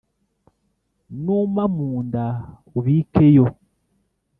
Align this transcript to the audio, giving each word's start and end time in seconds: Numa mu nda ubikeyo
Numa 1.23 1.63
mu 1.75 1.89
nda 2.05 2.25
ubikeyo 2.77 3.45